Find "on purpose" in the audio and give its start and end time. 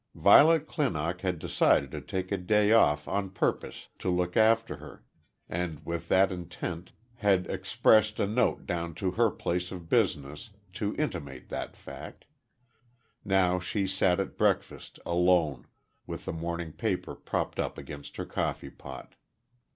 3.07-3.89